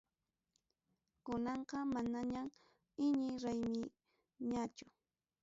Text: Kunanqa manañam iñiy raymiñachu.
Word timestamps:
Kunanqa 1.25 1.77
manañam 1.95 2.47
iñiy 3.05 3.37
raymiñachu. 3.43 4.85